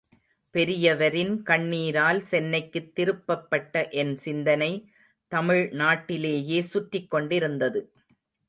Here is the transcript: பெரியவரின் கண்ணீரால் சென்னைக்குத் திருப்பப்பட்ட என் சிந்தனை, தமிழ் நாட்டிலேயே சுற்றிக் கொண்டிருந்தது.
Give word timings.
பெரியவரின் 0.53 1.43
கண்ணீரால் 1.43 2.21
சென்னைக்குத் 2.21 2.95
திருப்பப்பட்ட 2.95 3.89
என் 3.89 4.17
சிந்தனை, 4.17 4.91
தமிழ் 5.27 5.71
நாட்டிலேயே 5.71 6.61
சுற்றிக் 6.61 7.09
கொண்டிருந்தது. 7.09 7.93